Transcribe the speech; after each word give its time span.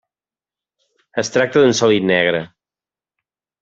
Es 1.25 1.31
tracta 1.37 1.63
d'un 1.67 1.79
sòlid 1.83 2.11
negre. 2.15 2.45